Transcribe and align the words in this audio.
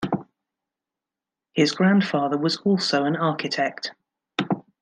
His 1.53 1.73
grandfather 1.73 2.35
was 2.35 2.57
also 2.57 3.03
an 3.05 3.15
architect. 3.15 3.91